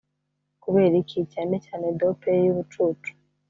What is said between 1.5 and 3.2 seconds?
cyane dope ye yubucucu